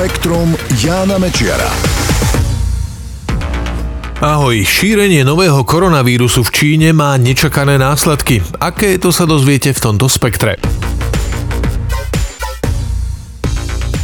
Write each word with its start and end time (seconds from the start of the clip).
Spektrum 0.00 0.56
Jána 0.80 1.20
Mečiara. 1.20 1.68
Ahoj, 4.24 4.64
šírenie 4.64 5.20
nového 5.28 5.60
koronavírusu 5.60 6.40
v 6.40 6.50
Číne 6.56 6.96
má 6.96 7.20
nečakané 7.20 7.76
následky. 7.76 8.40
Aké 8.64 8.96
to 8.96 9.12
sa 9.12 9.28
dozviete 9.28 9.76
v 9.76 9.80
tomto 9.84 10.08
spektre? 10.08 10.56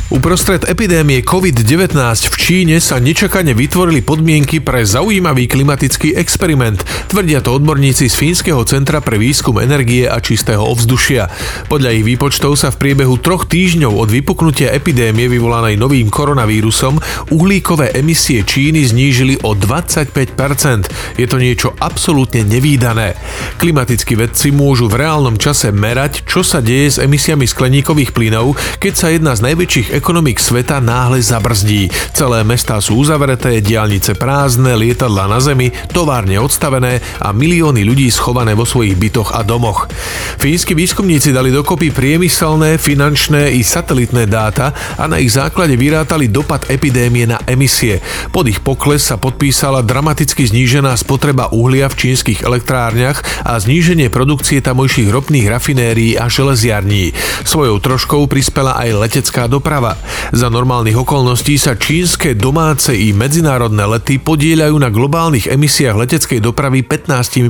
Uprostred 0.07 0.63
epidémie 0.71 1.19
COVID-19 1.27 1.99
v 2.31 2.37
Číne 2.39 2.79
sa 2.79 3.03
nečakane 3.03 3.59
vytvorili 3.59 4.07
podmienky 4.07 4.63
pre 4.63 4.87
zaujímavý 4.87 5.51
klimatický 5.51 6.15
experiment, 6.15 6.79
tvrdia 7.11 7.43
to 7.43 7.51
odborníci 7.51 8.07
z 8.07 8.15
Fínskeho 8.15 8.63
centra 8.71 9.03
pre 9.03 9.19
výskum 9.19 9.59
energie 9.59 10.07
a 10.07 10.23
čistého 10.23 10.63
ovzdušia. 10.63 11.27
Podľa 11.67 11.91
ich 11.91 12.07
výpočtov 12.07 12.55
sa 12.55 12.71
v 12.71 12.87
priebehu 12.87 13.19
troch 13.19 13.51
týždňov 13.51 13.99
od 13.99 14.07
vypuknutia 14.15 14.71
epidémie 14.79 15.27
vyvolanej 15.27 15.75
novým 15.75 16.07
koronavírusom 16.07 17.03
uhlíkové 17.35 17.99
emisie 17.99 18.47
Číny 18.47 18.87
znížili 18.87 19.43
o 19.43 19.59
25%. 19.59 21.19
Je 21.19 21.27
to 21.27 21.35
niečo 21.35 21.75
absolútne 21.83 22.47
nevýdané. 22.47 23.19
Klimatickí 23.59 24.15
vedci 24.15 24.55
môžu 24.55 24.87
v 24.87 25.03
reálnom 25.03 25.35
čase 25.35 25.75
merať, 25.75 26.23
čo 26.31 26.47
sa 26.47 26.63
deje 26.63 26.95
s 26.95 27.03
emisiami 27.03 27.43
skleníkových 27.43 28.15
plynov, 28.15 28.55
keď 28.79 28.95
sa 28.95 29.11
jedna 29.11 29.35
z 29.35 29.51
najväčších 29.51 29.96
ekonomik 29.97 30.37
sveta 30.37 30.77
náhle 30.85 31.25
zabrzdí. 31.25 31.89
Celé 32.13 32.45
mestá 32.45 32.77
sú 32.85 33.01
uzavreté, 33.01 33.65
diálnice 33.65 34.13
prázdne, 34.13 34.77
lietadla 34.77 35.25
na 35.25 35.41
zemi, 35.41 35.73
továrne 35.89 36.37
odstavené 36.37 37.01
a 37.17 37.33
milióny 37.33 37.81
ľudí 37.81 38.13
schované 38.13 38.53
vo 38.53 38.69
svojich 38.69 38.93
bytoch 38.93 39.33
a 39.33 39.41
domoch. 39.41 39.89
Fínsky 40.37 40.77
výskumníci 40.77 41.33
dali 41.33 41.49
dokopy 41.49 41.95
priemyselné, 41.95 42.77
finančné 42.77 43.57
i 43.57 43.65
satelitné 43.65 44.27
dáta 44.29 44.77
a 45.01 45.09
na 45.09 45.17
ich 45.17 45.33
základe 45.33 45.79
vyrátali 45.79 46.29
dopad 46.29 46.69
epidémie 46.69 47.25
na 47.25 47.39
emisie. 47.47 48.03
Pod 48.35 48.51
ich 48.51 48.61
pokles 48.61 49.07
sa 49.07 49.17
podpísala 49.17 49.87
dramaticky 49.87 50.43
znížená 50.43 50.93
spotreba 50.99 51.49
uhlia 51.55 51.87
v 51.87 51.99
čínskych 52.11 52.43
elektrárniach 52.43 53.23
a 53.47 53.55
zníženie 53.55 54.11
produkcie 54.11 54.59
tamojších 54.59 55.09
ropných 55.15 55.47
rafinérií 55.47 56.19
a 56.19 56.27
železiarní. 56.27 57.15
Svojou 57.47 57.79
troškou 57.79 58.27
prispela 58.27 58.75
aj 58.75 58.91
letecká 59.07 59.47
doprava. 59.47 59.86
Za 60.35 60.51
normálnych 60.51 60.99
okolností 60.99 61.55
sa 61.55 61.79
čínske 61.79 62.35
domáce 62.35 62.91
i 62.91 63.15
medzinárodné 63.15 63.87
lety 63.87 64.19
podieľajú 64.19 64.75
na 64.75 64.91
globálnych 64.91 65.47
emisiách 65.47 65.95
leteckej 65.95 66.43
dopravy 66.43 66.83
15%. 66.83 67.47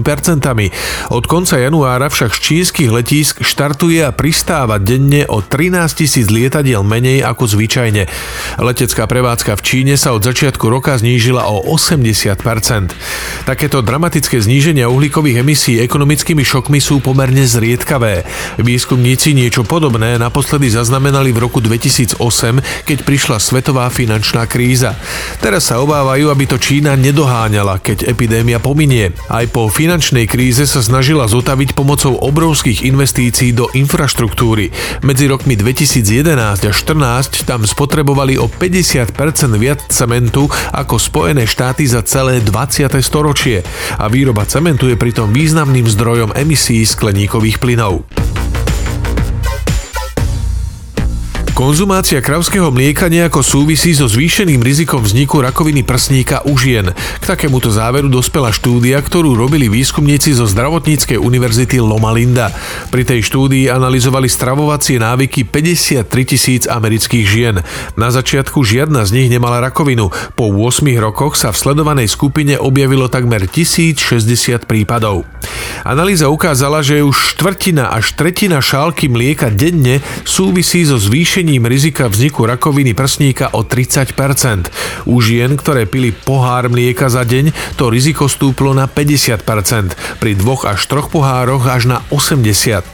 Od 1.08 1.24
konca 1.24 1.56
januára 1.56 2.12
však 2.12 2.36
z 2.36 2.40
čínskych 2.44 2.90
letísk 2.92 3.34
štartuje 3.40 4.04
a 4.04 4.12
pristáva 4.12 4.76
denne 4.76 5.24
o 5.24 5.40
13 5.40 5.88
tisíc 5.96 6.28
lietadiel 6.28 6.84
menej 6.84 7.24
ako 7.24 7.56
zvyčajne. 7.56 8.04
Letecká 8.60 9.08
prevádzka 9.08 9.56
v 9.56 9.64
Číne 9.64 9.94
sa 9.96 10.12
od 10.12 10.20
začiatku 10.20 10.68
roka 10.68 11.00
znížila 11.00 11.48
o 11.48 11.64
80%. 11.72 13.48
Takéto 13.48 13.80
dramatické 13.80 14.36
zníženia 14.36 14.92
uhlíkových 14.92 15.40
emisí 15.40 15.80
ekonomickými 15.80 16.44
šokmi 16.44 16.76
sú 16.82 17.00
pomerne 17.00 17.48
zriedkavé. 17.48 18.28
Výskumníci 18.60 19.32
niečo 19.32 19.64
podobné 19.64 20.20
naposledy 20.20 20.68
zaznamenali 20.68 21.32
v 21.32 21.40
roku 21.40 21.64
2008 21.64 22.20
keď 22.84 23.06
prišla 23.06 23.38
svetová 23.38 23.86
finančná 23.90 24.46
kríza. 24.50 24.98
Teraz 25.38 25.70
sa 25.70 25.80
obávajú, 25.80 26.30
aby 26.30 26.44
to 26.46 26.56
Čína 26.58 26.98
nedoháňala, 26.98 27.78
keď 27.80 28.10
epidémia 28.10 28.60
pominie. 28.62 29.14
Aj 29.30 29.44
po 29.50 29.68
finančnej 29.70 30.26
kríze 30.26 30.66
sa 30.66 30.80
snažila 30.82 31.30
zotaviť 31.30 31.72
pomocou 31.76 32.18
obrovských 32.18 32.86
investícií 32.86 33.54
do 33.54 33.70
infraštruktúry. 33.72 34.70
Medzi 35.06 35.30
rokmi 35.30 35.54
2011 35.54 36.66
a 36.66 36.72
2014 36.72 37.46
tam 37.46 37.62
spotrebovali 37.62 38.38
o 38.40 38.50
50% 38.50 39.14
viac 39.56 39.80
cementu 39.92 40.50
ako 40.72 40.98
Spojené 40.98 41.46
štáty 41.46 41.86
za 41.86 42.02
celé 42.02 42.42
20. 42.42 42.90
storočie 43.02 43.62
a 43.96 44.10
výroba 44.10 44.44
cementu 44.48 44.90
je 44.90 44.98
pritom 44.98 45.30
významným 45.30 45.86
zdrojom 45.86 46.34
emisí 46.34 46.82
skleníkových 46.82 47.62
plynov. 47.62 48.25
Konzumácia 51.56 52.20
kravského 52.20 52.68
mlieka 52.68 53.08
nejako 53.08 53.40
súvisí 53.40 53.96
so 53.96 54.04
zvýšeným 54.04 54.60
rizikom 54.60 55.00
vzniku 55.00 55.40
rakoviny 55.40 55.88
prsníka 55.88 56.44
u 56.44 56.52
žien. 56.52 56.92
K 56.92 57.24
takémuto 57.24 57.72
záveru 57.72 58.12
dospela 58.12 58.52
štúdia, 58.52 59.00
ktorú 59.00 59.32
robili 59.32 59.72
výskumníci 59.72 60.36
zo 60.36 60.44
zdravotníckej 60.44 61.16
univerzity 61.16 61.80
Loma 61.80 62.12
Linda. 62.12 62.52
Pri 62.92 63.08
tej 63.08 63.24
štúdii 63.24 63.72
analyzovali 63.72 64.28
stravovacie 64.28 65.00
návyky 65.00 65.48
53 65.48 66.04
tisíc 66.28 66.62
amerických 66.68 67.24
žien. 67.24 67.64
Na 67.96 68.12
začiatku 68.12 68.60
žiadna 68.60 69.08
z 69.08 69.16
nich 69.16 69.32
nemala 69.32 69.64
rakovinu. 69.64 70.12
Po 70.36 70.52
8 70.52 70.84
rokoch 71.00 71.40
sa 71.40 71.56
v 71.56 71.60
sledovanej 71.72 72.12
skupine 72.12 72.60
objavilo 72.60 73.08
takmer 73.08 73.48
1060 73.48 74.68
prípadov. 74.68 75.24
Analýza 75.82 76.30
ukázala, 76.32 76.80
že 76.80 77.04
už 77.04 77.36
štvrtina 77.36 77.92
až 77.92 78.16
tretina 78.16 78.62
šálky 78.62 79.10
mlieka 79.10 79.52
denne 79.52 80.00
súvisí 80.24 80.86
so 80.86 80.96
zvýšením 80.96 81.66
rizika 81.66 82.08
vzniku 82.08 82.46
rakoviny 82.46 82.94
prsníka 82.96 83.52
o 83.52 83.66
30%. 83.66 85.08
U 85.10 85.18
žien, 85.20 85.58
ktoré 85.58 85.84
pili 85.84 86.14
pohár 86.14 86.70
mlieka 86.70 87.10
za 87.10 87.26
deň, 87.26 87.76
to 87.76 87.90
riziko 87.90 88.30
stúplo 88.30 88.72
na 88.72 88.86
50%, 88.86 90.20
pri 90.22 90.32
dvoch 90.38 90.64
až 90.64 90.80
troch 90.86 91.10
pohároch 91.10 91.66
až 91.66 91.90
na 91.90 91.98
80%. 92.08 92.86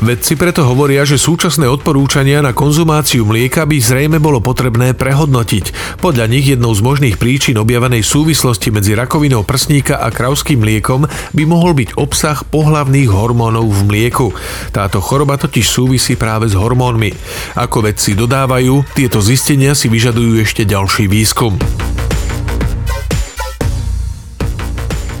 Vedci 0.00 0.38
preto 0.38 0.64
hovoria, 0.64 1.04
že 1.04 1.20
súčasné 1.20 1.68
odporúčania 1.68 2.40
na 2.40 2.56
konzumáciu 2.56 3.26
mlieka 3.26 3.66
by 3.66 3.76
zrejme 3.80 4.18
bolo 4.22 4.38
potrebné 4.38 4.96
prehodnotiť. 4.96 5.98
Podľa 6.00 6.26
nich 6.30 6.46
jednou 6.48 6.72
z 6.72 6.80
možných 6.80 7.16
príčin 7.20 7.58
objavenej 7.58 8.06
súvislosti 8.06 8.72
medzi 8.72 8.96
rakovinou 8.96 9.42
prsníka 9.44 9.98
a 9.98 10.08
kravským 10.08 10.62
mliekom 10.62 11.04
by 11.34 11.42
mohol 11.44 11.74
byť 11.76 11.96
obsah 11.98 12.29
pohlavných 12.46 13.10
hormónov 13.10 13.66
v 13.66 13.80
mlieku. 13.90 14.30
Táto 14.70 15.02
choroba 15.02 15.34
totiž 15.34 15.66
súvisí 15.66 16.14
práve 16.14 16.46
s 16.46 16.54
hormónmi. 16.54 17.10
Ako 17.58 17.82
vedci 17.82 18.14
dodávajú, 18.14 18.86
tieto 18.94 19.18
zistenia 19.18 19.74
si 19.74 19.90
vyžadujú 19.90 20.38
ešte 20.38 20.62
ďalší 20.62 21.10
výskum. 21.10 21.58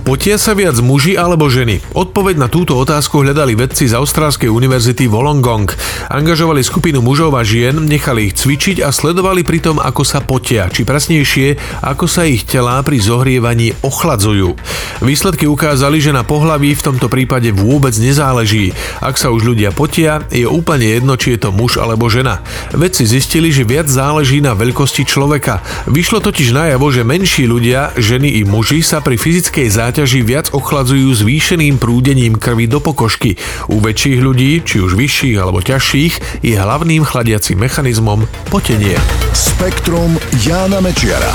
Potia 0.00 0.40
sa 0.40 0.56
viac 0.56 0.80
muži 0.80 1.12
alebo 1.12 1.52
ženy? 1.52 1.84
Odpoveď 1.92 2.40
na 2.40 2.48
túto 2.48 2.72
otázku 2.80 3.20
hľadali 3.20 3.52
vedci 3.52 3.84
z 3.84 4.00
Austrálskej 4.00 4.48
univerzity 4.48 5.04
Wollongong. 5.04 5.68
Angažovali 6.08 6.64
skupinu 6.64 7.04
mužov 7.04 7.36
a 7.36 7.44
žien, 7.44 7.76
nechali 7.84 8.32
ich 8.32 8.40
cvičiť 8.40 8.80
a 8.80 8.96
sledovali 8.96 9.44
pritom, 9.44 9.76
ako 9.76 10.00
sa 10.00 10.24
potia, 10.24 10.72
či 10.72 10.88
presnejšie, 10.88 11.60
ako 11.84 12.08
sa 12.08 12.24
ich 12.24 12.48
telá 12.48 12.80
pri 12.80 12.96
zohrievaní 12.96 13.76
ochladzujú. 13.84 14.56
Výsledky 15.04 15.44
ukázali, 15.44 16.00
že 16.00 16.16
na 16.16 16.24
pohlaví 16.24 16.72
v 16.72 16.84
tomto 16.90 17.12
prípade 17.12 17.52
vôbec 17.52 17.92
nezáleží. 18.00 18.72
Ak 19.04 19.20
sa 19.20 19.28
už 19.28 19.52
ľudia 19.52 19.68
potia, 19.68 20.24
je 20.32 20.48
úplne 20.48 20.96
jedno, 20.96 21.20
či 21.20 21.36
je 21.36 21.44
to 21.44 21.52
muž 21.52 21.76
alebo 21.76 22.08
žena. 22.08 22.40
Vedci 22.72 23.04
zistili, 23.04 23.52
že 23.52 23.68
viac 23.68 23.84
záleží 23.84 24.40
na 24.40 24.56
veľkosti 24.56 25.04
človeka. 25.04 25.60
Vyšlo 25.92 26.24
totiž 26.24 26.56
najavo, 26.56 26.88
že 26.88 27.04
menší 27.04 27.44
ľudia, 27.44 27.92
ženy 28.00 28.40
i 28.40 28.48
muži 28.48 28.80
sa 28.80 29.04
pri 29.04 29.20
fyzickej 29.20 29.68
záťaži 29.68 29.89
záťaži 29.90 30.22
viac 30.22 30.54
ochladzujú 30.54 31.10
zvýšeným 31.18 31.82
prúdením 31.82 32.38
krvi 32.38 32.70
do 32.70 32.78
pokožky. 32.78 33.34
U 33.66 33.82
väčších 33.82 34.22
ľudí, 34.22 34.62
či 34.62 34.78
už 34.78 34.94
vyšších 34.94 35.34
alebo 35.34 35.58
ťažších, 35.58 36.46
je 36.46 36.54
hlavným 36.54 37.02
chladiacim 37.02 37.58
mechanizmom 37.58 38.22
potenie. 38.54 38.94
Spektrum 39.34 40.14
Jána 40.46 40.78
Mečiara. 40.78 41.34